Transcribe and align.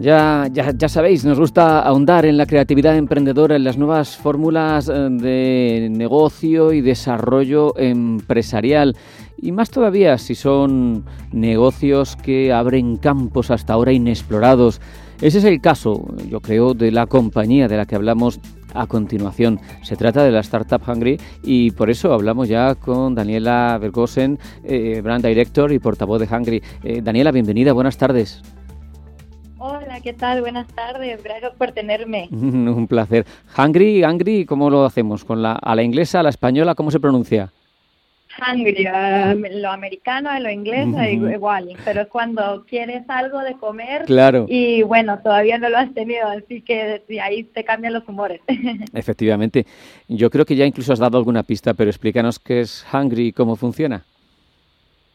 Ya, 0.00 0.48
ya, 0.50 0.72
ya, 0.72 0.88
sabéis, 0.88 1.26
nos 1.26 1.38
gusta 1.38 1.80
ahondar 1.80 2.24
en 2.24 2.38
la 2.38 2.46
creatividad 2.46 2.96
emprendedora, 2.96 3.56
en 3.56 3.64
las 3.64 3.76
nuevas 3.76 4.16
fórmulas 4.16 4.88
eh, 4.88 4.92
de 5.10 5.88
negocio 5.90 6.72
y 6.72 6.80
desarrollo 6.80 7.76
empresarial. 7.76 8.96
Y 9.36 9.52
más 9.52 9.68
todavía 9.68 10.16
si 10.16 10.34
son 10.34 11.04
negocios 11.32 12.16
que 12.16 12.50
abren 12.50 12.96
campos 12.96 13.50
hasta 13.50 13.74
ahora 13.74 13.92
inexplorados. 13.92 14.80
Ese 15.20 15.36
es 15.36 15.44
el 15.44 15.60
caso, 15.60 16.06
yo 16.30 16.40
creo, 16.40 16.72
de 16.72 16.92
la 16.92 17.06
compañía 17.06 17.68
de 17.68 17.76
la 17.76 17.84
que 17.84 17.94
hablamos 17.96 18.40
a 18.72 18.86
continuación. 18.86 19.60
Se 19.82 19.96
trata 19.96 20.24
de 20.24 20.30
la 20.30 20.40
Startup 20.40 20.80
Hungry 20.88 21.20
y 21.42 21.72
por 21.72 21.90
eso 21.90 22.14
hablamos 22.14 22.48
ya 22.48 22.74
con 22.74 23.14
Daniela 23.14 23.76
Bergosen, 23.78 24.38
eh, 24.64 25.02
Brand 25.02 25.26
Director 25.26 25.70
y 25.72 25.78
portavoz 25.78 26.20
de 26.20 26.34
Hungry. 26.34 26.62
Eh, 26.84 27.02
Daniela, 27.02 27.32
bienvenida, 27.32 27.74
buenas 27.74 27.98
tardes. 27.98 28.42
Hola, 29.90 30.00
¿qué 30.02 30.12
tal? 30.12 30.40
Buenas 30.40 30.68
tardes, 30.68 31.20
gracias 31.20 31.52
por 31.58 31.72
tenerme. 31.72 32.28
Un 32.30 32.86
placer. 32.86 33.26
Hungry, 33.58 34.04
Hungry, 34.04 34.44
¿cómo 34.44 34.70
lo 34.70 34.84
hacemos? 34.84 35.24
¿Con 35.24 35.42
la, 35.42 35.54
¿A 35.54 35.74
la 35.74 35.82
inglesa, 35.82 36.20
a 36.20 36.22
la 36.22 36.28
española, 36.28 36.76
cómo 36.76 36.92
se 36.92 37.00
pronuncia? 37.00 37.50
hungry, 38.40 38.86
lo 39.60 39.70
americano, 39.70 40.30
lo 40.38 40.48
inglés, 40.48 40.86
igual, 41.34 41.70
pero 41.84 42.02
es 42.02 42.06
cuando 42.06 42.64
quieres 42.68 43.02
algo 43.08 43.40
de 43.40 43.54
comer 43.54 44.04
claro. 44.04 44.46
y 44.48 44.82
bueno, 44.82 45.18
todavía 45.18 45.58
no 45.58 45.68
lo 45.68 45.76
has 45.76 45.92
tenido, 45.92 46.28
así 46.28 46.62
que 46.62 47.02
ahí 47.20 47.42
te 47.42 47.64
cambian 47.64 47.92
los 47.92 48.08
humores. 48.08 48.40
Efectivamente, 48.94 49.66
yo 50.06 50.30
creo 50.30 50.46
que 50.46 50.54
ya 50.54 50.64
incluso 50.64 50.92
has 50.92 51.00
dado 51.00 51.18
alguna 51.18 51.42
pista, 51.42 51.74
pero 51.74 51.90
explícanos 51.90 52.38
qué 52.38 52.60
es 52.60 52.86
Hungry 52.92 53.26
y 53.26 53.32
cómo 53.32 53.56
funciona. 53.56 54.04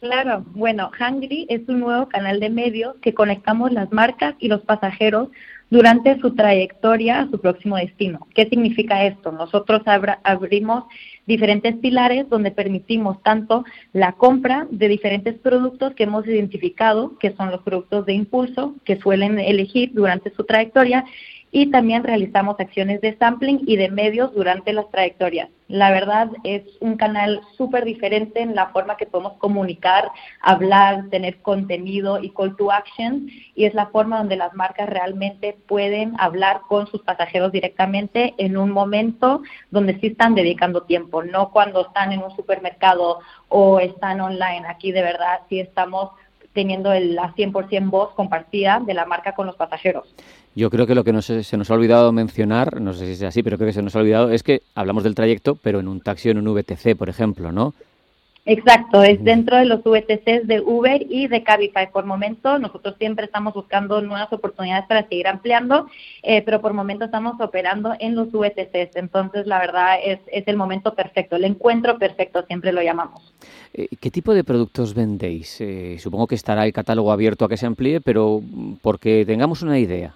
Claro, 0.05 0.45
bueno, 0.53 0.91
Hungry 0.99 1.47
es 1.49 1.67
un 1.67 1.79
nuevo 1.79 2.07
canal 2.07 2.39
de 2.39 2.51
medios 2.51 2.95
que 3.01 3.15
conectamos 3.15 3.71
las 3.71 3.91
marcas 3.91 4.35
y 4.37 4.49
los 4.49 4.61
pasajeros 4.61 5.29
durante 5.71 6.19
su 6.19 6.35
trayectoria 6.35 7.21
a 7.21 7.29
su 7.31 7.41
próximo 7.41 7.75
destino. 7.75 8.27
¿Qué 8.35 8.47
significa 8.47 9.03
esto? 9.03 9.31
Nosotros 9.31 9.81
abrimos 10.23 10.83
diferentes 11.25 11.75
pilares 11.77 12.29
donde 12.29 12.51
permitimos 12.51 13.23
tanto 13.23 13.65
la 13.93 14.11
compra 14.11 14.67
de 14.69 14.89
diferentes 14.89 15.39
productos 15.39 15.95
que 15.95 16.03
hemos 16.03 16.27
identificado, 16.27 17.17
que 17.17 17.35
son 17.35 17.49
los 17.49 17.63
productos 17.63 18.05
de 18.05 18.13
impulso 18.13 18.75
que 18.83 18.99
suelen 18.99 19.39
elegir 19.39 19.89
durante 19.91 20.31
su 20.35 20.43
trayectoria, 20.43 21.03
y 21.55 21.71
también 21.71 22.03
realizamos 22.03 22.59
acciones 22.59 22.99
de 22.99 23.15
sampling 23.17 23.61
y 23.65 23.77
de 23.77 23.89
medios 23.89 24.33
durante 24.33 24.73
las 24.73 24.91
trayectorias. 24.91 25.47
La 25.69 25.89
verdad 25.89 26.29
es 26.43 26.63
un 26.81 26.97
canal 26.97 27.39
súper 27.55 27.85
diferente 27.85 28.41
en 28.41 28.55
la 28.55 28.67
forma 28.67 28.97
que 28.97 29.05
podemos 29.05 29.37
comunicar, 29.37 30.11
hablar, 30.41 31.05
tener 31.09 31.37
contenido 31.41 32.21
y 32.21 32.31
call 32.31 32.57
to 32.57 32.73
action 32.73 33.29
y 33.55 33.63
es 33.63 33.73
la 33.73 33.85
forma 33.87 34.17
donde 34.17 34.35
las 34.35 34.53
marcas 34.53 34.89
realmente 34.89 35.57
pueden 35.65 36.19
hablar 36.19 36.59
con 36.67 36.87
sus 36.87 37.01
pasajeros 37.03 37.53
directamente 37.53 38.33
en 38.37 38.57
un 38.57 38.71
momento 38.71 39.41
donde 39.71 39.97
sí 40.01 40.07
están 40.07 40.35
dedicando 40.35 40.81
tiempo, 40.81 41.23
no 41.23 41.51
cuando 41.51 41.87
están 41.87 42.11
en 42.11 42.21
un 42.21 42.35
supermercado 42.35 43.19
o 43.47 43.79
están 43.79 44.19
online. 44.19 44.67
Aquí 44.67 44.91
de 44.91 45.03
verdad 45.03 45.39
sí 45.47 45.61
estamos 45.61 46.11
teniendo 46.55 46.91
la 46.91 47.35
100% 47.35 47.89
voz 47.91 48.13
compartida 48.15 48.81
de 48.83 48.95
la 48.95 49.05
marca 49.05 49.35
con 49.35 49.45
los 49.45 49.55
pasajeros. 49.55 50.15
Yo 50.55 50.69
creo 50.71 50.87
que 50.87 50.95
lo 50.95 51.03
que 51.03 51.11
no 51.11 51.21
se, 51.21 51.43
nos 51.57 51.69
ha 51.69 51.73
olvidado 51.73 52.11
mencionar, 52.13 52.79
no 52.79 52.93
sé 52.93 53.05
si 53.05 53.11
es 53.11 53.23
así, 53.23 53.43
pero 53.43 53.57
creo 53.57 53.67
que 53.67 53.73
se 53.73 53.81
nos 53.81 53.95
ha 53.95 53.99
olvidado, 53.99 54.31
es 54.31 54.41
que 54.41 54.61
hablamos 54.73 55.03
del 55.03 55.13
trayecto, 55.13 55.55
pero 55.55 55.81
en 55.81 55.89
un 55.89 55.99
taxi 55.99 56.29
o 56.29 56.31
en 56.31 56.47
un 56.47 56.55
VTC, 56.55 56.95
por 56.97 57.09
ejemplo, 57.09 57.51
¿no? 57.51 57.73
Exacto, 58.47 59.01
es 59.01 59.23
dentro 59.23 59.57
de 59.57 59.65
los 59.65 59.81
VTCs 59.83 60.45
de 60.45 60.61
Uber 60.61 61.03
y 61.09 61.27
de 61.27 61.41
Cabify. 61.41 61.91
Por 61.91 62.05
momento, 62.05 62.59
nosotros 62.59 62.93
siempre 62.99 63.25
estamos 63.25 63.55
buscando 63.55 64.01
nuevas 64.01 64.31
oportunidades 64.31 64.85
para 64.87 65.07
seguir 65.07 65.27
ampliando, 65.27 65.87
eh, 66.21 66.43
pero 66.43 66.61
por 66.61 66.73
momento 66.73 67.05
estamos 67.05 67.41
operando 67.41 67.95
en 67.99 68.13
los 68.13 68.31
VTCs. 68.31 68.97
Entonces, 68.97 69.47
la 69.47 69.57
verdad 69.57 69.97
es, 70.03 70.19
es 70.31 70.47
el 70.47 70.57
momento 70.57 70.93
perfecto, 70.93 71.37
el 71.37 71.45
encuentro 71.45 71.97
perfecto, 71.97 72.45
siempre 72.45 72.71
lo 72.71 72.83
llamamos. 72.83 73.33
Eh, 73.73 73.87
¿Qué 73.99 74.11
tipo 74.11 74.33
de 74.35 74.43
productos 74.43 74.93
vendéis? 74.93 75.59
Eh, 75.59 75.97
supongo 75.99 76.27
que 76.27 76.35
estará 76.35 76.65
el 76.65 76.73
catálogo 76.73 77.11
abierto 77.11 77.45
a 77.45 77.49
que 77.49 77.57
se 77.57 77.65
amplíe, 77.65 77.99
pero 77.99 78.41
porque 78.83 79.25
tengamos 79.25 79.63
una 79.63 79.79
idea. 79.79 80.13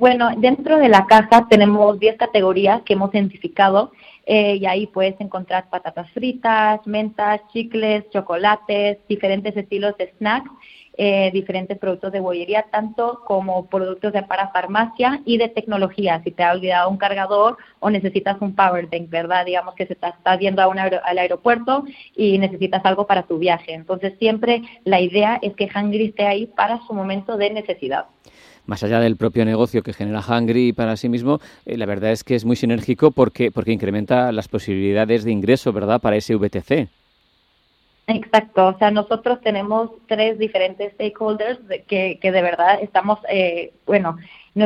Bueno, 0.00 0.30
dentro 0.38 0.78
de 0.78 0.88
la 0.88 1.04
caja 1.04 1.46
tenemos 1.50 2.00
10 2.00 2.16
categorías 2.16 2.80
que 2.86 2.94
hemos 2.94 3.12
identificado 3.12 3.92
eh, 4.24 4.56
y 4.56 4.64
ahí 4.64 4.86
puedes 4.86 5.20
encontrar 5.20 5.68
patatas 5.68 6.10
fritas, 6.12 6.80
mentas, 6.86 7.42
chicles, 7.52 8.08
chocolates, 8.08 8.96
diferentes 9.10 9.54
estilos 9.54 9.94
de 9.98 10.10
snacks, 10.16 10.50
eh, 10.96 11.30
diferentes 11.34 11.76
productos 11.76 12.12
de 12.12 12.20
bollería, 12.20 12.64
tanto 12.70 13.20
como 13.26 13.66
productos 13.66 14.14
de 14.14 14.22
para 14.22 14.48
farmacia 14.48 15.20
y 15.26 15.36
de 15.36 15.50
tecnología. 15.50 16.22
Si 16.24 16.30
te 16.30 16.44
ha 16.44 16.52
olvidado 16.52 16.88
un 16.88 16.96
cargador 16.96 17.58
o 17.80 17.90
necesitas 17.90 18.40
un 18.40 18.54
power 18.54 18.86
bank, 18.86 19.10
¿verdad? 19.10 19.44
Digamos 19.44 19.74
que 19.74 19.86
se 19.86 19.92
está, 19.92 20.38
yendo 20.38 20.62
a 20.62 20.68
un 20.68 20.78
al 20.78 21.18
aeropuerto 21.18 21.84
y 22.16 22.38
necesitas 22.38 22.82
algo 22.86 23.06
para 23.06 23.24
tu 23.24 23.36
viaje. 23.36 23.74
Entonces 23.74 24.14
siempre 24.18 24.62
la 24.84 24.98
idea 24.98 25.38
es 25.42 25.54
que 25.56 25.68
Hungry 25.74 26.06
esté 26.06 26.26
ahí 26.26 26.46
para 26.46 26.80
su 26.86 26.94
momento 26.94 27.36
de 27.36 27.50
necesidad 27.50 28.06
más 28.66 28.82
allá 28.82 29.00
del 29.00 29.16
propio 29.16 29.44
negocio 29.44 29.82
que 29.82 29.92
genera 29.92 30.24
Hungry 30.26 30.72
para 30.72 30.96
sí 30.96 31.08
mismo, 31.08 31.40
eh, 31.66 31.76
la 31.76 31.86
verdad 31.86 32.12
es 32.12 32.24
que 32.24 32.34
es 32.34 32.44
muy 32.44 32.56
sinérgico 32.56 33.10
porque, 33.10 33.50
porque 33.50 33.72
incrementa 33.72 34.32
las 34.32 34.48
posibilidades 34.48 35.24
de 35.24 35.32
ingreso, 35.32 35.72
¿verdad?, 35.72 36.00
para 36.00 36.16
ese 36.16 36.34
VTC. 36.36 36.88
Exacto, 38.06 38.66
o 38.66 38.78
sea, 38.78 38.90
nosotros 38.90 39.40
tenemos 39.40 39.90
tres 40.08 40.38
diferentes 40.38 40.92
stakeholders 40.94 41.60
que, 41.86 42.18
que 42.20 42.32
de 42.32 42.42
verdad 42.42 42.80
estamos, 42.82 43.20
eh, 43.28 43.72
bueno, 43.86 44.16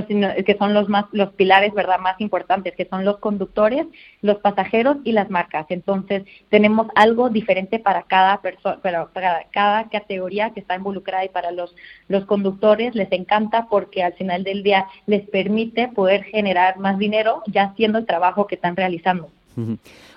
que 0.02 0.56
son 0.58 0.74
los 0.74 0.88
más 0.88 1.06
los 1.12 1.32
pilares 1.32 1.72
verdad 1.74 1.98
más 1.98 2.20
importantes 2.20 2.74
que 2.74 2.86
son 2.86 3.04
los 3.04 3.18
conductores 3.18 3.86
los 4.22 4.38
pasajeros 4.38 4.96
y 5.04 5.12
las 5.12 5.30
marcas. 5.30 5.66
Entonces 5.68 6.24
tenemos 6.48 6.88
algo 6.94 7.30
diferente 7.30 7.78
para 7.78 8.02
cada 8.02 8.40
persona 8.40 8.80
para 8.82 9.46
cada 9.50 9.88
categoría 9.88 10.50
que 10.50 10.60
está 10.60 10.76
involucrada 10.76 11.24
y 11.24 11.28
para 11.28 11.50
los 11.50 11.74
los 12.08 12.24
conductores 12.24 12.94
les 12.94 13.10
encanta 13.12 13.66
porque 13.68 14.02
al 14.02 14.14
final 14.14 14.44
del 14.44 14.62
día 14.62 14.86
les 15.06 15.28
permite 15.28 15.88
poder 15.88 16.24
generar 16.24 16.78
más 16.78 16.98
dinero 16.98 17.42
ya 17.46 17.64
haciendo 17.64 17.98
el 17.98 18.06
trabajo 18.06 18.46
que 18.46 18.56
están 18.56 18.76
realizando 18.76 19.30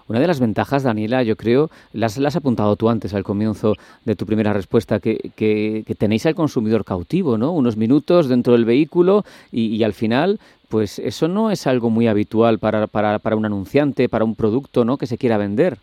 una 0.08 0.20
de 0.20 0.28
las 0.28 0.40
ventajas, 0.40 0.84
Daniela, 0.84 1.24
yo 1.24 1.36
creo, 1.36 1.70
las, 1.94 2.18
has 2.18 2.36
apuntado 2.36 2.76
tú 2.76 2.90
antes 2.90 3.14
al 3.14 3.24
comienzo 3.24 3.76
de 4.06 4.16
tu 4.16 4.26
primera 4.26 4.54
respuesta, 4.54 5.00
que, 5.00 5.32
que, 5.36 5.84
tenéis 5.98 6.26
al 6.26 6.36
consumidor 6.36 6.86
cautivo, 6.86 7.38
¿no? 7.38 7.52
Unos 7.52 7.78
minutos 7.78 8.30
dentro 8.30 8.54
del 8.54 8.66
vehículo 8.66 9.26
y, 9.52 9.84
al 9.84 9.94
final, 9.94 10.40
pues 10.70 11.00
eso 11.00 11.28
no 11.28 11.52
es 11.52 11.68
algo 11.68 11.90
muy 11.90 12.08
habitual 12.08 12.60
para, 12.60 12.88
para, 12.88 13.20
para 13.20 13.36
un 13.36 13.46
anunciante, 13.46 14.10
para 14.10 14.26
un 14.26 14.36
producto, 14.36 14.86
¿no? 14.86 14.98
Que 14.98 15.08
se 15.08 15.18
quiera 15.18 15.38
vender. 15.38 15.78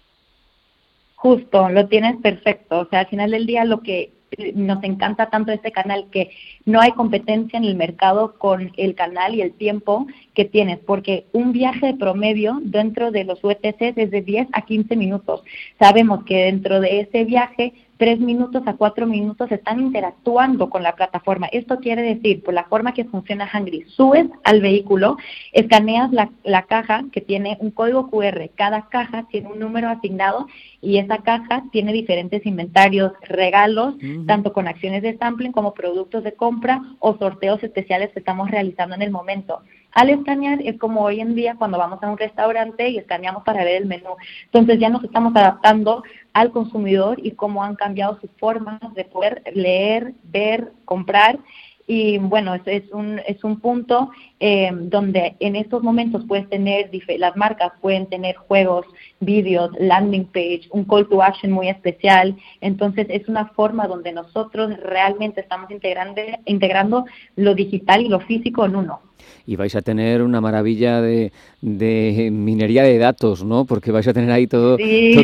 Justo, 1.17 1.69
lo 1.71 1.87
tienes 1.87 2.17
perfecto. 2.21 2.81
O 2.81 2.85
sea, 2.87 3.01
al 3.01 3.07
final 3.07 3.31
del 3.31 3.47
día 3.47 3.65
lo 3.65 3.81
que 3.81 4.13
nos 4.55 4.83
encanta 4.85 5.31
tanto 5.31 5.53
este 5.53 5.73
canal 5.73 6.07
que 6.11 6.31
no 6.65 6.81
hay 6.81 6.93
competencia 6.93 7.57
en 7.57 7.65
el 7.65 7.77
mercado 7.77 8.35
con 8.39 8.73
el 8.77 8.95
canal 8.95 9.35
y 9.35 9.43
el 9.43 9.53
tiempo 9.53 10.07
que 10.35 10.45
tienes, 10.45 10.79
porque 10.79 11.27
un 11.33 11.53
viaje 11.53 11.87
de 11.87 11.95
promedio 11.95 12.59
dentro 12.63 13.11
de 13.11 13.25
los 13.25 13.43
UTCs 13.43 13.97
es 13.97 14.11
de 14.11 14.23
10 14.23 14.49
a 14.53 14.63
15 14.63 14.97
minutos. 14.97 15.43
Sabemos 15.79 16.25
que 16.25 16.45
dentro 16.45 16.81
de 16.81 17.01
ese 17.01 17.25
viaje 17.25 17.73
tres 17.97 18.19
minutos 18.19 18.63
a 18.67 18.75
cuatro 18.75 19.07
minutos 19.07 19.51
están 19.53 19.81
interactuando 19.81 20.71
con 20.71 20.83
la 20.83 20.95
plataforma. 20.95 21.47
Esto 21.47 21.79
quiere 21.79 22.03
decir, 22.03 22.43
por 22.43 22.55
la 22.55 22.65
forma 22.65 22.95
que 22.95 23.05
funciona 23.05 23.51
Hungry, 23.53 23.85
subes 23.89 24.27
al 24.43 24.61
vehículo, 24.61 25.17
escaneas 25.53 26.13
la, 26.13 26.31
la, 26.43 26.63
caja 26.63 27.05
que 27.13 27.21
tiene 27.21 27.57
un 27.61 27.71
código 27.71 28.11
QR. 28.11 28.51
Cada 28.55 28.89
caja 28.89 29.27
tiene 29.31 29.53
un 29.53 29.59
número 29.59 29.89
asignado 29.89 30.47
y 30.81 30.99
esa 30.99 31.19
caja 31.19 31.65
tiene 31.73 31.93
diferentes 31.93 32.45
inventarios, 32.47 33.13
regalos, 33.23 33.95
tanto 34.27 34.53
con 34.53 34.69
acciones 34.69 35.03
de 35.03 35.17
sampling 35.17 35.53
como 35.53 35.75
productos 35.75 36.25
de 36.25 36.35
compra 36.35 36.83
o 36.99 37.17
sorteos 37.17 37.63
especiales 37.63 38.11
que 38.13 38.19
estamos 38.19 38.51
realizando 38.51 38.95
en 38.95 39.03
el 39.03 39.11
momento. 39.11 39.61
Al 39.95 40.11
escanear 40.11 40.61
es 40.63 40.79
como 40.79 41.03
hoy 41.03 41.21
en 41.21 41.35
día 41.35 41.55
cuando 41.57 41.79
vamos 41.79 42.03
a 42.03 42.11
un 42.11 42.19
restaurante 42.19 42.89
y 42.89 42.99
escaneamos 42.99 43.45
para 43.45 43.65
ver 43.65 43.83
el 43.83 43.87
menú. 43.87 44.17
Entonces 44.47 44.79
ya 44.79 44.89
nos 44.89 45.05
estamos 45.05 45.35
adaptando 45.37 46.03
al 46.33 46.51
consumidor 46.51 47.19
y 47.23 47.31
cómo 47.33 47.63
han 47.63 47.77
cambiado 47.77 48.19
sus 48.21 48.31
formas 48.39 48.81
de 48.95 49.05
poder 49.05 49.43
leer, 49.55 50.15
ver, 50.25 50.73
comprar 50.85 51.39
y 51.87 52.19
bueno, 52.19 52.55
es, 52.55 52.91
un, 52.93 53.21
es 53.27 53.45
un 53.45 53.61
punto 53.61 54.11
eh, 54.41 54.71
donde 54.73 55.37
en 55.41 55.55
estos 55.55 55.83
momentos 55.83 56.25
puedes 56.27 56.49
tener, 56.49 56.91
las 57.19 57.37
marcas 57.37 57.73
pueden 57.81 58.07
tener 58.07 58.37
juegos, 58.37 58.87
vídeos, 59.21 59.71
landing 59.79 60.25
page, 60.25 60.63
un 60.71 60.85
call 60.85 61.07
to 61.09 61.23
action 61.23 61.53
muy 61.53 61.69
especial. 61.69 62.37
Entonces 62.61 63.07
es 63.11 63.29
una 63.29 63.49
forma 63.49 63.87
donde 63.87 64.13
nosotros 64.13 64.77
realmente 64.79 65.43
estamos 65.43 65.71
integrando, 65.71 66.23
integrando 66.47 67.05
lo 67.37 67.55
digital 67.55 68.01
y 68.01 68.09
lo 68.09 68.21
físico 68.21 68.65
en 68.65 68.77
uno. 68.77 69.01
Y 69.47 69.57
vais 69.57 69.75
a 69.77 69.83
tener 69.83 70.23
una 70.23 70.41
maravilla 70.41 71.03
de, 71.03 71.33
de 71.61 72.31
minería 72.33 72.83
de 72.83 72.97
datos, 72.97 73.45
¿no? 73.45 73.67
Porque 73.67 73.93
vais 73.93 74.09
a 74.09 74.15
tener 74.15 74.31
ahí 74.31 74.47
todo, 74.47 74.79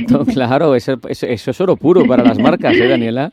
todo, 0.09 0.25
claro, 0.27 0.75
eso, 0.75 0.99
eso, 1.09 1.27
es 1.27 1.61
oro 1.61 1.77
puro 1.77 2.07
para 2.07 2.23
las 2.23 2.39
marcas, 2.39 2.75
¿eh, 2.77 2.87
Daniela? 2.87 3.33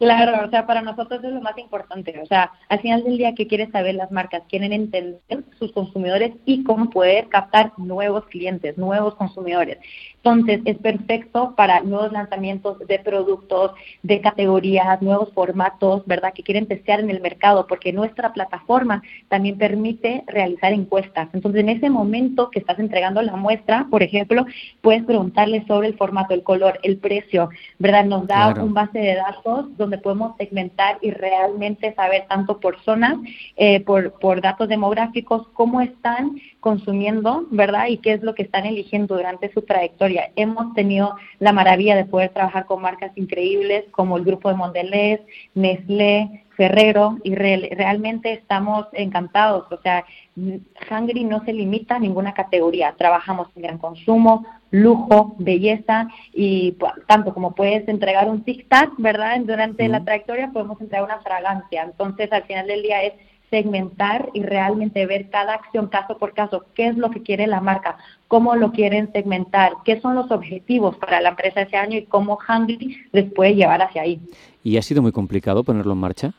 Claro, 0.00 0.46
o 0.46 0.48
sea, 0.48 0.66
para 0.66 0.80
nosotros 0.80 1.22
es 1.22 1.30
lo 1.30 1.42
más 1.42 1.58
importante. 1.58 2.18
O 2.22 2.26
sea, 2.26 2.50
al 2.70 2.80
final 2.80 3.04
del 3.04 3.18
día, 3.18 3.34
¿qué 3.34 3.46
quieren 3.46 3.70
saber 3.70 3.96
las 3.96 4.10
marcas? 4.10 4.42
Quieren 4.48 4.72
entender 4.72 5.44
sus 5.58 5.72
consumidores 5.72 6.32
y 6.46 6.64
cómo 6.64 6.88
poder 6.88 7.28
captar 7.28 7.74
nuevos 7.76 8.24
clientes, 8.28 8.78
nuevos 8.78 9.14
consumidores. 9.16 9.76
Entonces, 10.16 10.62
es 10.64 10.78
perfecto 10.78 11.54
para 11.54 11.80
nuevos 11.80 12.12
lanzamientos 12.12 12.78
de 12.78 12.98
productos, 12.98 13.72
de 14.02 14.22
categorías, 14.22 15.02
nuevos 15.02 15.34
formatos, 15.34 16.02
¿verdad? 16.06 16.32
Que 16.34 16.42
quieren 16.42 16.66
testear 16.66 17.00
en 17.00 17.10
el 17.10 17.20
mercado, 17.20 17.66
porque 17.66 17.92
nuestra 17.92 18.32
plataforma 18.32 19.02
también 19.28 19.58
permite 19.58 20.24
realizar 20.26 20.72
encuestas. 20.72 21.28
Entonces, 21.34 21.60
en 21.60 21.68
ese 21.68 21.90
momento 21.90 22.50
que 22.50 22.58
estás 22.58 22.78
entregando 22.78 23.20
la 23.20 23.36
muestra, 23.36 23.86
por 23.90 24.02
ejemplo, 24.02 24.46
puedes 24.80 25.04
preguntarle 25.04 25.64
sobre 25.66 25.88
el 25.88 25.96
formato, 25.96 26.32
el 26.32 26.42
color, 26.42 26.80
el 26.82 26.96
precio, 26.96 27.50
¿verdad? 27.78 28.06
Nos 28.06 28.26
da 28.26 28.54
un 28.62 28.72
base 28.72 28.98
de 28.98 29.14
datos 29.14 29.76
donde 29.76 29.89
podemos 29.98 30.36
segmentar 30.36 30.98
y 31.00 31.10
realmente 31.10 31.94
saber 31.94 32.26
tanto 32.28 32.60
por 32.60 32.80
zonas, 32.82 33.16
eh, 33.56 33.80
por, 33.80 34.12
por 34.18 34.40
datos 34.40 34.68
demográficos, 34.68 35.48
cómo 35.54 35.80
están 35.80 36.40
consumiendo, 36.60 37.46
¿verdad? 37.50 37.86
Y 37.88 37.98
qué 37.98 38.12
es 38.12 38.22
lo 38.22 38.34
que 38.34 38.42
están 38.42 38.66
eligiendo 38.66 39.16
durante 39.16 39.52
su 39.52 39.62
trayectoria. 39.62 40.30
Hemos 40.36 40.74
tenido 40.74 41.16
la 41.38 41.52
maravilla 41.52 41.96
de 41.96 42.04
poder 42.04 42.30
trabajar 42.30 42.66
con 42.66 42.82
marcas 42.82 43.12
increíbles 43.16 43.84
como 43.90 44.16
el 44.16 44.24
grupo 44.24 44.48
de 44.48 44.56
Mondelez, 44.56 45.20
Nestlé, 45.54 46.44
Ferrero 46.60 47.16
y 47.24 47.34
realmente 47.34 48.34
estamos 48.34 48.86
encantados. 48.92 49.64
O 49.72 49.80
sea, 49.80 50.04
Hungry 50.36 51.24
no 51.24 51.42
se 51.46 51.54
limita 51.54 51.96
a 51.96 51.98
ninguna 51.98 52.34
categoría. 52.34 52.94
Trabajamos 52.98 53.48
en 53.56 53.62
gran 53.62 53.78
consumo, 53.78 54.44
lujo, 54.70 55.34
belleza 55.38 56.08
y 56.32 56.72
pues, 56.72 56.92
tanto 57.06 57.34
como 57.34 57.54
puedes 57.54 57.88
entregar 57.88 58.28
un 58.28 58.44
tic-tac, 58.44 58.92
¿verdad? 58.98 59.40
Durante 59.40 59.88
la 59.88 60.04
trayectoria 60.04 60.50
podemos 60.52 60.80
entregar 60.80 61.04
una 61.04 61.20
fragancia. 61.20 61.82
Entonces, 61.82 62.32
al 62.32 62.44
final 62.44 62.66
del 62.66 62.82
día 62.82 63.02
es 63.02 63.14
segmentar 63.50 64.30
y 64.32 64.42
realmente 64.42 65.04
ver 65.06 65.28
cada 65.28 65.54
acción 65.54 65.88
caso 65.88 66.16
por 66.18 66.32
caso, 66.34 66.64
qué 66.74 66.86
es 66.86 66.96
lo 66.96 67.10
que 67.10 67.22
quiere 67.22 67.46
la 67.48 67.60
marca, 67.60 67.98
cómo 68.28 68.54
lo 68.54 68.70
quieren 68.70 69.12
segmentar, 69.12 69.72
qué 69.84 70.00
son 70.00 70.14
los 70.14 70.30
objetivos 70.30 70.96
para 70.96 71.20
la 71.20 71.30
empresa 71.30 71.62
ese 71.62 71.76
año 71.76 71.98
y 71.98 72.04
cómo 72.04 72.38
Hungry 72.48 72.96
les 73.12 73.32
puede 73.32 73.56
llevar 73.56 73.82
hacia 73.82 74.02
ahí. 74.02 74.20
¿Y 74.62 74.76
ha 74.76 74.82
sido 74.82 75.02
muy 75.02 75.10
complicado 75.10 75.64
ponerlo 75.64 75.92
en 75.92 75.98
marcha? 75.98 76.32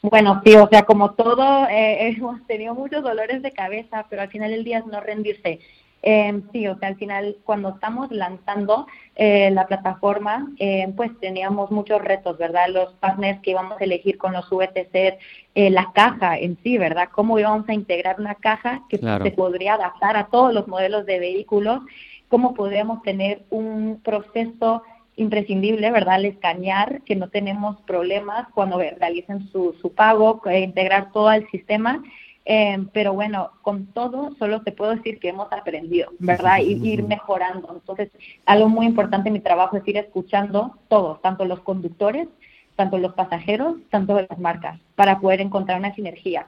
Bueno, 0.00 0.40
sí, 0.44 0.54
o 0.54 0.68
sea, 0.68 0.82
como 0.82 1.12
todo, 1.12 1.66
eh, 1.68 2.08
hemos 2.16 2.46
tenido 2.46 2.74
muchos 2.74 3.02
dolores 3.02 3.42
de 3.42 3.50
cabeza, 3.50 4.06
pero 4.08 4.22
al 4.22 4.28
final 4.28 4.50
del 4.50 4.64
día 4.64 4.78
es 4.78 4.86
no 4.86 5.00
rendirse. 5.00 5.60
Eh, 6.02 6.40
sí, 6.52 6.66
o 6.68 6.78
sea, 6.78 6.88
al 6.88 6.96
final 6.96 7.36
cuando 7.44 7.70
estamos 7.70 8.10
lanzando 8.12 8.86
eh, 9.16 9.50
la 9.50 9.66
plataforma, 9.66 10.48
eh, 10.58 10.92
pues 10.96 11.10
teníamos 11.18 11.72
muchos 11.72 12.00
retos, 12.00 12.38
¿verdad? 12.38 12.68
Los 12.68 12.92
partners 12.94 13.40
que 13.40 13.50
íbamos 13.50 13.80
a 13.80 13.84
elegir 13.84 14.16
con 14.16 14.32
los 14.32 14.48
VTC, 14.48 15.18
eh, 15.54 15.70
la 15.70 15.90
caja 15.92 16.38
en 16.38 16.56
sí, 16.62 16.78
¿verdad? 16.78 17.08
Cómo 17.10 17.38
íbamos 17.38 17.68
a 17.68 17.74
integrar 17.74 18.20
una 18.20 18.36
caja 18.36 18.82
que 18.88 18.98
se 18.98 19.30
podría 19.32 19.74
adaptar 19.74 20.16
a 20.16 20.28
todos 20.28 20.54
los 20.54 20.68
modelos 20.68 21.04
de 21.04 21.18
vehículos, 21.18 21.80
cómo 22.28 22.54
podríamos 22.54 23.02
tener 23.02 23.42
un 23.50 24.00
proceso 24.04 24.84
imprescindible, 25.16 25.90
¿verdad? 25.90 26.14
Al 26.14 26.26
escanear, 26.26 27.02
que 27.02 27.16
no 27.16 27.28
tenemos 27.28 27.80
problemas 27.80 28.46
cuando 28.54 28.78
realicen 28.78 29.48
su, 29.48 29.74
su 29.82 29.92
pago, 29.92 30.40
integrar 30.46 31.10
todo 31.10 31.32
el 31.32 31.48
sistema. 31.50 32.04
Eh, 32.50 32.86
pero 32.94 33.12
bueno, 33.12 33.50
con 33.60 33.88
todo, 33.88 34.34
solo 34.38 34.62
te 34.62 34.72
puedo 34.72 34.96
decir 34.96 35.18
que 35.18 35.28
hemos 35.28 35.52
aprendido, 35.52 36.08
¿verdad? 36.18 36.60
Y 36.60 36.80
ir 36.88 37.02
mejorando. 37.02 37.68
Entonces, 37.74 38.08
algo 38.46 38.70
muy 38.70 38.86
importante 38.86 39.28
en 39.28 39.34
mi 39.34 39.40
trabajo 39.40 39.76
es 39.76 39.86
ir 39.86 39.98
escuchando 39.98 40.74
todos, 40.88 41.20
tanto 41.20 41.44
los 41.44 41.60
conductores, 41.60 42.26
tanto 42.74 42.96
los 42.96 43.12
pasajeros, 43.12 43.76
tanto 43.90 44.18
las 44.18 44.38
marcas, 44.38 44.80
para 44.94 45.20
poder 45.20 45.42
encontrar 45.42 45.78
una 45.78 45.94
sinergia. 45.94 46.46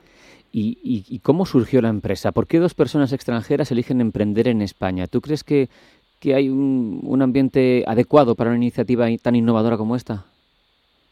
¿Y, 0.51 0.79
y, 0.83 1.19
cómo 1.19 1.45
surgió 1.45 1.83
la 1.83 1.91
empresa? 1.91 2.33
¿Por 2.33 2.47
qué 2.47 2.59
dos 2.59 2.73
personas 2.73 3.13
extranjeras 3.13 3.71
eligen 3.71 4.01
emprender 4.01 4.49
en 4.49 4.63
España? 4.63 5.07
¿Tú 5.07 5.21
crees 5.21 5.45
que, 5.45 5.69
que 6.19 6.35
hay 6.35 6.49
un, 6.49 7.01
un 7.03 7.21
ambiente 7.21 7.85
adecuado 7.87 8.37
para 8.37 8.49
una 8.49 8.57
iniciativa 8.57 9.07
tan 9.23 9.37
innovadora 9.37 9.77
como 9.77 9.97
esta? 9.97 10.25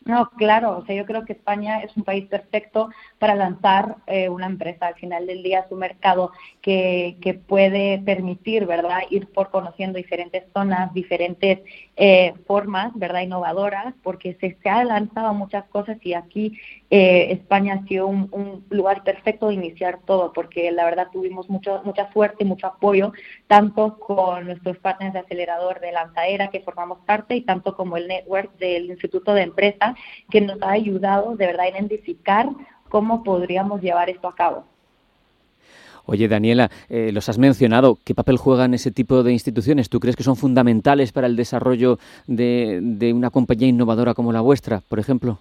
No, 0.05 0.31
claro, 0.31 0.79
o 0.79 0.87
sea, 0.87 0.95
yo 0.97 1.05
creo 1.05 1.25
que 1.27 1.35
España 1.35 1.81
es 1.83 1.95
un 1.97 2.03
país 2.03 2.27
perfecto 2.29 2.89
para 3.19 3.35
lanzar 3.35 3.97
eh, 4.07 4.29
una 4.31 4.47
empresa. 4.47 4.87
Al 4.87 4.95
final 4.95 5.27
del 5.27 5.43
día 5.43 5.61
es 5.61 5.71
un 5.71 5.81
mercado 5.81 6.33
que, 6.63 7.19
que 7.21 7.35
puede 7.35 7.99
permitir, 7.99 8.65
¿verdad?, 8.65 9.01
ir 9.11 9.31
por 9.31 9.51
conociendo 9.51 9.99
diferentes 9.99 10.45
zonas, 10.55 10.95
diferentes 10.95 11.59
eh, 12.01 12.33
formas, 12.47 12.93
¿verdad?, 12.95 13.23
innovadoras, 13.23 13.93
porque 14.05 14.37
se, 14.41 14.57
se 14.63 14.69
ha 14.69 14.85
lanzado 14.85 15.35
muchas 15.35 15.65
cosas 15.65 15.99
y 16.01 16.15
aquí 16.15 16.57
eh, 16.91 17.33
España 17.33 17.75
ha 17.75 17.89
sido 17.89 18.07
un, 18.07 18.29
un, 18.31 18.65
lugar 18.71 19.03
perfecto 19.03 19.49
de 19.49 19.55
iniciar 19.55 19.99
todo, 20.07 20.33
porque 20.33 20.71
la 20.71 20.85
verdad 20.85 21.09
tuvimos 21.13 21.51
mucho, 21.51 21.83
mucha 21.85 22.11
suerte 22.13 22.45
y 22.45 22.47
mucho 22.47 22.69
apoyo, 22.69 23.13
tanto 23.49 23.99
con 23.99 24.47
nuestros 24.47 24.79
partners 24.79 25.13
de 25.13 25.19
acelerador 25.19 25.81
de 25.81 25.91
Lanzaera, 25.91 26.51
que 26.51 26.61
formamos 26.61 27.01
parte, 27.05 27.35
y 27.35 27.41
tanto 27.41 27.75
como 27.75 27.97
el 27.97 28.07
network 28.07 28.57
del 28.59 28.91
Instituto 28.91 29.35
de 29.35 29.43
Empresa, 29.43 29.97
que 30.31 30.41
nos 30.41 30.63
ha 30.63 30.71
ayudado 30.71 31.35
de 31.35 31.47
verdad 31.47 31.67
a 31.67 31.71
identificar 31.71 32.49
cómo 32.89 33.25
podríamos 33.25 33.83
llevar 33.83 34.09
esto 34.09 34.29
a 34.29 34.37
cabo. 34.37 34.78
Oye, 36.11 36.27
Daniela, 36.27 36.71
eh, 36.89 37.11
los 37.13 37.29
has 37.29 37.37
mencionado. 37.37 37.99
¿Qué 38.03 38.15
papel 38.15 38.39
juegan 38.39 38.73
ese 38.73 38.91
tipo 38.91 39.23
de 39.23 39.31
instituciones? 39.31 39.91
¿Tú 39.91 40.01
crees 40.01 40.17
que 40.17 40.23
son 40.23 40.37
fundamentales 40.37 41.13
para 41.13 41.27
el 41.27 41.37
desarrollo 41.37 41.99
de, 42.27 42.79
de 42.81 43.13
una 43.13 43.29
compañía 43.29 43.69
innovadora 43.69 44.15
como 44.15 44.33
la 44.33 44.41
vuestra, 44.41 44.81
por 44.89 44.99
ejemplo? 44.99 45.39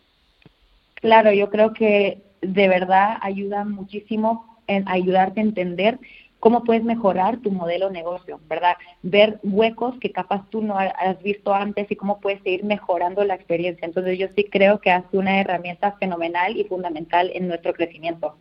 Claro, 0.95 1.31
yo 1.31 1.49
creo 1.49 1.71
que 1.71 2.21
de 2.41 2.67
verdad 2.67 3.17
ayudan 3.21 3.71
muchísimo 3.71 4.57
en 4.67 4.83
ayudarte 4.89 5.39
a 5.39 5.43
entender 5.43 5.99
cómo 6.41 6.65
puedes 6.65 6.83
mejorar 6.83 7.37
tu 7.37 7.49
modelo 7.49 7.87
de 7.87 7.93
negocio, 7.93 8.41
¿verdad? 8.49 8.75
Ver 9.03 9.39
huecos 9.43 9.95
que 10.01 10.11
capaz 10.11 10.49
tú 10.49 10.61
no 10.61 10.77
has 10.77 11.23
visto 11.23 11.53
antes 11.53 11.89
y 11.89 11.95
cómo 11.95 12.19
puedes 12.19 12.43
seguir 12.43 12.65
mejorando 12.65 13.23
la 13.23 13.35
experiencia. 13.35 13.85
Entonces 13.85 14.19
yo 14.19 14.27
sí 14.35 14.43
creo 14.43 14.79
que 14.79 14.91
ha 14.91 15.09
sido 15.09 15.21
una 15.21 15.39
herramienta 15.39 15.93
fenomenal 15.93 16.57
y 16.57 16.65
fundamental 16.65 17.31
en 17.33 17.47
nuestro 17.47 17.71
crecimiento. 17.73 18.35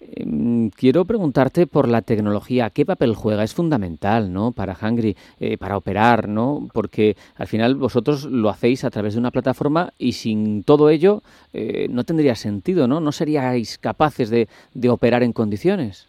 Em, 0.00 0.70
quiero 0.70 1.04
preguntarte 1.04 1.66
por 1.66 1.86
la 1.86 2.00
tecnología, 2.00 2.70
¿qué 2.70 2.86
papel 2.86 3.14
juega? 3.14 3.44
Es 3.44 3.52
fundamental, 3.52 4.32
¿no? 4.32 4.52
Para 4.52 4.76
Hungry, 4.80 5.14
eh, 5.38 5.58
para 5.58 5.76
operar, 5.76 6.26
¿no? 6.26 6.68
Porque 6.72 7.16
al 7.36 7.46
final 7.46 7.74
vosotros 7.74 8.24
lo 8.24 8.48
hacéis 8.48 8.84
a 8.84 8.90
través 8.90 9.12
de 9.14 9.20
una 9.20 9.30
plataforma 9.30 9.92
y 9.98 10.12
sin 10.12 10.64
todo 10.64 10.88
ello 10.88 11.22
eh, 11.52 11.86
no 11.90 12.04
tendría 12.04 12.34
sentido, 12.34 12.88
¿no? 12.88 13.00
No 13.00 13.12
seríais 13.12 13.76
capaces 13.76 14.30
de, 14.30 14.48
de 14.72 14.88
operar 14.88 15.22
en 15.22 15.32
condiciones. 15.34 16.08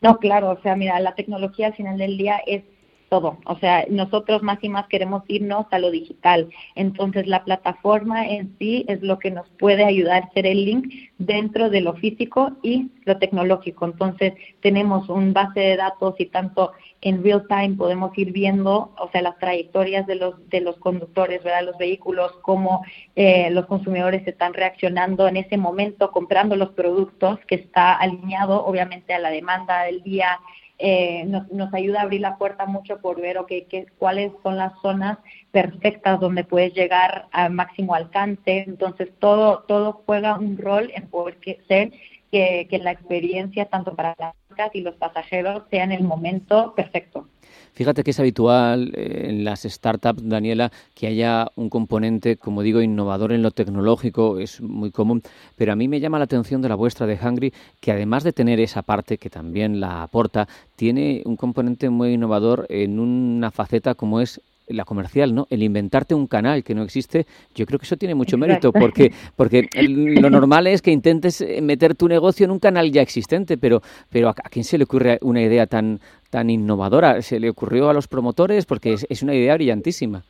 No, 0.00 0.18
claro, 0.18 0.50
o 0.50 0.60
sea, 0.62 0.76
mira, 0.76 0.98
la 1.00 1.14
tecnología 1.14 1.68
al 1.68 1.74
final 1.74 1.98
del 1.98 2.16
día 2.16 2.38
es 2.46 2.62
todo. 3.08 3.38
O 3.46 3.56
sea, 3.58 3.84
nosotros 3.88 4.42
más 4.42 4.58
y 4.62 4.68
más 4.68 4.86
queremos 4.88 5.22
irnos 5.28 5.66
a 5.70 5.78
lo 5.78 5.90
digital. 5.90 6.48
Entonces, 6.74 7.26
la 7.26 7.44
plataforma 7.44 8.26
en 8.26 8.56
sí 8.58 8.84
es 8.88 9.02
lo 9.02 9.18
que 9.18 9.30
nos 9.30 9.48
puede 9.58 9.84
ayudar 9.84 10.22
a 10.22 10.26
hacer 10.26 10.46
el 10.46 10.64
link 10.64 10.92
dentro 11.18 11.70
de 11.70 11.80
lo 11.80 11.94
físico 11.94 12.52
y 12.62 12.90
lo 13.04 13.18
tecnológico. 13.18 13.86
Entonces, 13.86 14.34
tenemos 14.60 15.08
un 15.08 15.32
base 15.32 15.60
de 15.60 15.76
datos 15.76 16.14
y 16.18 16.26
tanto 16.26 16.72
en 17.00 17.22
real 17.22 17.46
time 17.48 17.76
podemos 17.76 18.16
ir 18.18 18.32
viendo, 18.32 18.92
o 18.98 19.08
sea, 19.12 19.22
las 19.22 19.38
trayectorias 19.38 20.06
de 20.06 20.16
los 20.16 20.48
de 20.48 20.60
los 20.60 20.76
conductores, 20.78 21.42
¿verdad? 21.44 21.64
Los 21.64 21.78
vehículos, 21.78 22.32
cómo 22.42 22.84
eh, 23.14 23.50
los 23.50 23.66
consumidores 23.66 24.26
están 24.26 24.54
reaccionando 24.54 25.28
en 25.28 25.36
ese 25.36 25.56
momento, 25.56 26.10
comprando 26.10 26.56
los 26.56 26.70
productos 26.70 27.38
que 27.46 27.56
está 27.56 27.94
alineado, 27.94 28.64
obviamente, 28.64 29.14
a 29.14 29.18
la 29.18 29.30
demanda 29.30 29.84
del 29.84 30.02
día 30.02 30.38
eh, 30.78 31.24
nos, 31.26 31.50
nos, 31.50 31.72
ayuda 31.72 32.00
a 32.00 32.02
abrir 32.02 32.20
la 32.20 32.36
puerta 32.36 32.66
mucho 32.66 33.00
por 33.00 33.20
ver 33.20 33.38
okay, 33.38 33.62
qué, 33.62 33.86
cuáles 33.98 34.32
son 34.42 34.56
las 34.58 34.72
zonas 34.82 35.18
perfectas 35.50 36.20
donde 36.20 36.44
puedes 36.44 36.74
llegar 36.74 37.28
al 37.32 37.52
máximo 37.52 37.94
alcance. 37.94 38.64
Entonces, 38.66 39.10
todo, 39.18 39.64
todo 39.66 40.02
juega 40.04 40.38
un 40.38 40.58
rol 40.58 40.92
en 40.94 41.08
poder 41.08 41.38
ser 41.66 41.92
que, 42.30 42.66
que 42.68 42.78
la 42.78 42.90
experiencia, 42.90 43.64
tanto 43.66 43.94
para 43.94 44.14
las 44.18 44.34
y 44.72 44.80
los 44.80 44.94
pasajeros, 44.94 45.64
sea 45.70 45.84
en 45.84 45.92
el 45.92 46.04
momento 46.04 46.74
perfecto. 46.74 47.28
Fíjate 47.76 48.04
que 48.04 48.10
es 48.10 48.20
habitual 48.20 48.90
eh, 48.94 49.26
en 49.28 49.44
las 49.44 49.64
startups, 49.64 50.26
Daniela, 50.26 50.72
que 50.94 51.08
haya 51.08 51.48
un 51.56 51.68
componente, 51.68 52.38
como 52.38 52.62
digo, 52.62 52.80
innovador 52.80 53.32
en 53.32 53.42
lo 53.42 53.50
tecnológico, 53.50 54.38
es 54.38 54.62
muy 54.62 54.90
común, 54.90 55.22
pero 55.56 55.72
a 55.72 55.76
mí 55.76 55.86
me 55.86 56.00
llama 56.00 56.18
la 56.18 56.24
atención 56.24 56.62
de 56.62 56.70
la 56.70 56.74
vuestra 56.74 57.06
de 57.06 57.18
Hungry, 57.22 57.52
que 57.80 57.92
además 57.92 58.24
de 58.24 58.32
tener 58.32 58.60
esa 58.60 58.80
parte 58.80 59.18
que 59.18 59.28
también 59.28 59.78
la 59.78 60.02
aporta, 60.02 60.48
tiene 60.74 61.22
un 61.26 61.36
componente 61.36 61.90
muy 61.90 62.14
innovador 62.14 62.66
en 62.70 62.98
una 62.98 63.50
faceta 63.50 63.94
como 63.94 64.20
es 64.22 64.40
la 64.68 64.84
comercial, 64.84 65.34
¿no? 65.34 65.46
El 65.50 65.62
inventarte 65.62 66.14
un 66.14 66.26
canal 66.26 66.64
que 66.64 66.74
no 66.74 66.82
existe, 66.82 67.26
yo 67.54 67.66
creo 67.66 67.78
que 67.78 67.84
eso 67.84 67.96
tiene 67.96 68.14
mucho 68.14 68.36
mérito, 68.38 68.72
porque, 68.72 69.12
porque 69.36 69.68
lo 69.72 70.30
normal 70.30 70.66
es 70.66 70.82
que 70.82 70.90
intentes 70.90 71.40
eh, 71.40 71.60
meter 71.62 71.94
tu 71.94 72.08
negocio 72.08 72.44
en 72.44 72.50
un 72.50 72.58
canal 72.58 72.90
ya 72.90 73.02
existente, 73.02 73.58
pero, 73.58 73.82
pero 74.10 74.28
¿a, 74.28 74.34
quién 74.34 74.64
se 74.64 74.78
le 74.78 74.84
ocurre 74.84 75.18
una 75.22 75.42
idea 75.42 75.66
tan, 75.66 76.00
tan 76.30 76.50
innovadora? 76.50 77.22
¿Se 77.22 77.40
le 77.40 77.50
ocurrió 77.50 77.88
a 77.88 77.94
los 77.94 78.08
promotores? 78.08 78.66
Porque 78.66 78.94
es, 78.94 79.06
es 79.08 79.22
una 79.22 79.34
idea 79.34 79.54
brillantísima. 79.54 80.22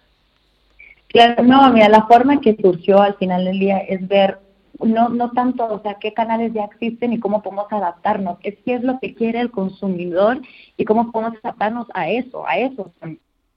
Claro, 1.08 1.42
no, 1.44 1.72
mira, 1.72 1.88
la 1.88 2.06
forma 2.06 2.40
que 2.40 2.56
surgió 2.56 3.00
al 3.00 3.14
final 3.14 3.44
del 3.44 3.58
día 3.58 3.78
es 3.78 4.06
ver 4.06 4.38
no, 4.84 5.08
no 5.08 5.30
tanto, 5.30 5.66
o 5.66 5.80
sea, 5.80 5.94
qué 5.94 6.12
canales 6.12 6.52
ya 6.52 6.64
existen 6.64 7.12
y 7.12 7.18
cómo 7.20 7.42
podemos 7.42 7.72
adaptarnos, 7.72 8.38
es 8.42 8.56
qué 8.64 8.74
es 8.74 8.82
lo 8.82 8.98
que 9.00 9.14
quiere 9.14 9.40
el 9.40 9.50
consumidor 9.50 10.40
y 10.76 10.84
cómo 10.84 11.10
podemos 11.12 11.38
adaptarnos 11.42 11.86
a 11.94 12.10
eso, 12.10 12.46
a 12.46 12.58
eso. 12.58 12.92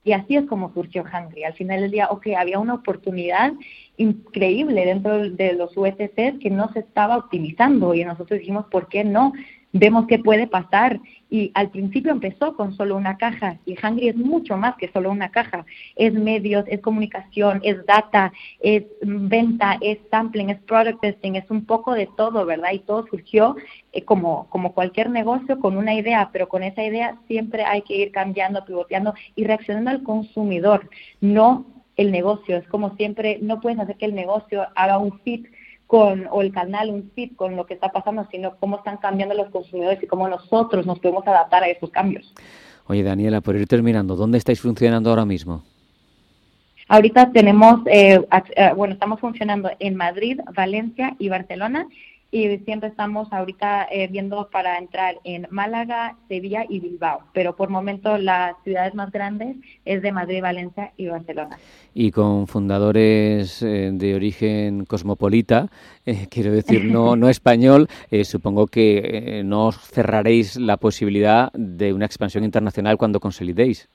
Y 0.04 0.14
así 0.14 0.38
es 0.38 0.46
como 0.46 0.74
surgió 0.74 1.04
Hungry. 1.04 1.44
Al 1.44 1.54
final 1.54 1.82
del 1.82 1.92
día, 1.92 2.08
ok, 2.10 2.28
había 2.38 2.60
una 2.60 2.76
oportunidad 2.76 3.54
increíble 3.98 4.86
dentro 4.86 5.30
de 5.30 5.54
los 5.54 5.76
USCs 5.76 6.40
que 6.40 6.50
no 6.50 6.72
se 6.72 6.80
estaba 6.80 7.18
optimizando 7.18 7.94
y 7.94 8.04
nosotros 8.06 8.40
dijimos, 8.40 8.66
¿por 8.72 8.88
qué 8.88 9.04
no? 9.04 9.34
Vemos 9.72 10.08
qué 10.08 10.18
puede 10.18 10.48
pasar 10.48 11.00
y 11.30 11.52
al 11.54 11.70
principio 11.70 12.12
empezó 12.12 12.56
con 12.56 12.74
solo 12.74 12.96
una 12.96 13.18
caja 13.18 13.58
y 13.66 13.76
Hungry 13.82 14.10
es 14.10 14.16
mucho 14.16 14.58
más 14.58 14.76
que 14.78 14.92
solo 14.92 15.12
una 15.12 15.30
caja. 15.30 15.66
Es 15.96 16.14
medios, 16.14 16.66
es 16.68 16.82
comunicación, 16.82 17.60
es 17.64 17.86
data, 17.86 18.34
es 18.60 18.84
venta, 19.02 19.78
es 19.82 20.00
sampling, 20.10 20.50
es 20.50 20.60
product 20.62 21.02
testing, 21.02 21.36
es 21.36 21.50
un 21.52 21.66
poco 21.66 21.94
de 21.94 22.10
todo, 22.18 22.46
¿verdad? 22.46 22.72
Y 22.74 22.80
todo 22.80 23.06
surgió 23.08 23.56
eh, 23.94 24.04
como, 24.04 24.48
como 24.50 24.74
cualquier 24.74 25.10
negocio 25.10 25.60
con 25.60 25.78
una 25.78 25.94
idea, 25.94 26.30
pero 26.34 26.50
con 26.50 26.64
esa 26.64 26.84
idea 26.84 27.18
siempre 27.28 27.64
hay 27.64 27.84
que 27.84 27.96
ir 27.96 28.12
cambiando, 28.12 28.66
pivoteando 28.66 29.14
y 29.36 29.44
reaccionando 29.44 29.92
al 29.92 30.04
consumidor, 30.04 30.90
no 31.22 31.66
el 31.96 32.12
negocio. 32.12 32.58
Es 32.58 32.68
como 32.68 32.96
siempre, 32.96 33.38
no 33.42 33.60
puedes 33.60 33.80
hacer 33.80 33.98
que 33.98 34.06
el 34.06 34.16
negocio 34.16 34.66
haga 34.76 34.98
un 34.98 35.20
fit 35.20 35.46
con, 35.90 36.28
o 36.30 36.44
el 36.44 36.52
canal, 36.52 36.92
un 36.92 37.10
fit 37.16 37.36
con 37.36 37.56
lo 37.56 37.66
que 37.66 37.74
está 37.74 37.92
pasando, 37.92 38.28
sino 38.30 38.56
cómo 38.60 38.78
están 38.78 38.98
cambiando 38.98 39.34
los 39.34 39.50
consumidores 39.50 39.98
y 40.04 40.06
cómo 40.06 40.30
nosotros 40.30 40.86
nos 40.86 41.00
podemos 41.00 41.26
adaptar 41.26 41.64
a 41.64 41.68
esos 41.68 41.90
cambios. 41.90 42.32
Oye, 42.86 43.02
Daniela, 43.02 43.42
por 43.42 43.56
ir 43.56 43.66
terminando, 43.66 44.16
¿dónde 44.16 44.38
estáis 44.38 44.62
funcionando 44.62 45.10
ahora 45.10 45.26
mismo? 45.26 45.64
Ahorita 46.90 47.32
tenemos, 47.32 47.80
eh, 47.88 48.20
eh, 48.56 48.72
bueno, 48.76 48.94
estamos 48.94 49.20
funcionando 49.20 49.72
en 49.80 49.96
Madrid, 49.96 50.40
Valencia 50.54 51.16
y 51.18 51.28
Barcelona 51.28 51.88
y 52.32 52.58
siempre 52.60 52.90
estamos 52.90 53.32
ahorita 53.32 53.88
eh, 53.92 54.08
viendo 54.08 54.50
para 54.52 54.78
entrar 54.78 55.20
en 55.24 55.48
Málaga, 55.50 56.18
Sevilla 56.28 56.66
y 56.68 56.80
Bilbao, 56.80 57.22
pero 57.34 57.56
por 57.56 57.70
momento 57.70 58.18
las 58.18 58.56
ciudades 58.64 58.94
más 58.94 59.12
grandes 59.12 59.58
es 59.86 60.02
de 60.02 60.12
Madrid, 60.12 60.42
Valencia 60.42 60.94
y 60.96 61.08
Barcelona. 61.08 61.58
Y 61.94 62.12
con 62.12 62.48
fundadores 62.48 63.62
eh, 63.64 63.90
de 63.94 64.16
origen 64.16 64.86
cosmopolita, 64.86 65.70
eh, 66.06 66.28
quiero 66.32 66.52
decir 66.52 66.86
no, 66.86 67.16
no 67.16 67.30
español, 67.40 67.88
supongo 68.24 68.68
que 68.68 69.42
no 69.46 69.68
os 69.68 69.78
cerraréis 69.78 70.56
la 70.56 70.78
posibilidad 70.78 71.52
de 71.54 71.94
una 71.94 72.06
expansión 72.06 72.44
internacional 72.44 72.98
cuando 72.98 73.20
consolidéis. 73.20 73.90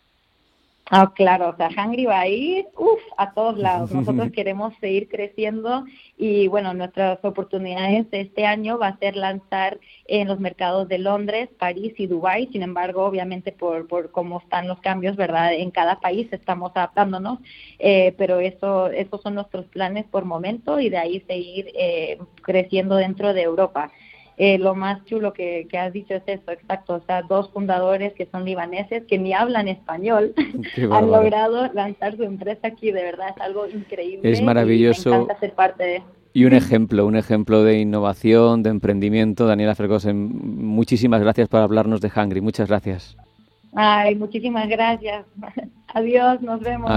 Ah, 0.90 1.12
claro, 1.14 1.48
o 1.48 1.56
sea, 1.56 1.70
Hungry 1.70 2.04
va 2.04 2.20
a 2.20 2.28
ir 2.28 2.66
uf, 2.76 3.00
a 3.16 3.32
todos 3.32 3.56
lados. 3.56 3.90
Nosotros 3.90 4.30
queremos 4.32 4.74
seguir 4.80 5.08
creciendo 5.08 5.84
y 6.18 6.46
bueno, 6.48 6.74
nuestras 6.74 7.24
oportunidades 7.24 8.10
de 8.10 8.20
este 8.20 8.44
año 8.44 8.78
va 8.78 8.88
a 8.88 8.98
ser 8.98 9.16
lanzar 9.16 9.80
en 10.06 10.28
los 10.28 10.40
mercados 10.40 10.86
de 10.88 10.98
Londres, 10.98 11.48
París 11.58 11.94
y 11.96 12.06
Dubái. 12.06 12.48
Sin 12.52 12.62
embargo, 12.62 13.04
obviamente 13.06 13.50
por, 13.50 13.88
por 13.88 14.10
cómo 14.10 14.40
están 14.40 14.68
los 14.68 14.78
cambios, 14.80 15.16
¿verdad? 15.16 15.54
En 15.54 15.70
cada 15.70 16.00
país 16.00 16.28
estamos 16.32 16.72
adaptándonos, 16.74 17.38
eh, 17.78 18.14
pero 18.18 18.40
eso, 18.40 18.88
esos 18.88 19.22
son 19.22 19.36
nuestros 19.36 19.64
planes 19.66 20.04
por 20.04 20.26
momento 20.26 20.80
y 20.80 20.90
de 20.90 20.98
ahí 20.98 21.20
seguir 21.26 21.72
eh, 21.74 22.18
creciendo 22.42 22.96
dentro 22.96 23.32
de 23.32 23.42
Europa. 23.42 23.90
Eh, 24.36 24.58
lo 24.58 24.74
más 24.74 25.04
chulo 25.04 25.32
que, 25.32 25.68
has 25.78 25.92
dicho 25.92 26.14
es 26.14 26.22
eso, 26.26 26.50
exacto. 26.50 26.94
O 26.94 27.00
sea, 27.00 27.22
dos 27.22 27.50
fundadores 27.50 28.12
que 28.14 28.26
son 28.26 28.44
libaneses, 28.44 29.04
que 29.04 29.18
ni 29.18 29.32
hablan 29.32 29.68
español, 29.68 30.34
han 30.90 31.10
logrado 31.10 31.72
lanzar 31.72 32.16
su 32.16 32.24
empresa 32.24 32.68
aquí. 32.68 32.90
De 32.90 33.02
verdad, 33.02 33.28
es 33.34 33.40
algo 33.40 33.66
increíble. 33.68 34.30
Es 34.30 34.42
maravilloso. 34.42 35.08
Y 35.08 35.12
me 35.12 35.16
encanta 35.18 35.40
ser 35.40 35.52
parte 35.54 35.84
de. 35.84 36.02
Y 36.36 36.46
un 36.46 36.52
ejemplo, 36.52 37.06
un 37.06 37.14
ejemplo 37.14 37.62
de 37.62 37.78
innovación, 37.78 38.64
de 38.64 38.70
emprendimiento. 38.70 39.46
Daniela 39.46 39.76
Fergosen, 39.76 40.30
muchísimas 40.66 41.20
gracias 41.20 41.48
por 41.48 41.60
hablarnos 41.60 42.00
de 42.00 42.10
Hungry. 42.14 42.40
Muchas 42.40 42.68
gracias. 42.68 43.16
Ay, 43.74 44.16
muchísimas 44.16 44.68
gracias. 44.68 45.24
Adiós, 45.94 46.42
nos 46.42 46.60
vemos. 46.60 46.90